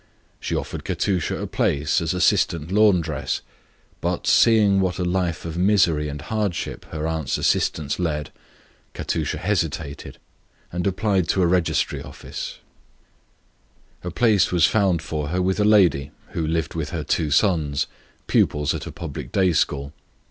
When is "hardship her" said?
6.19-7.07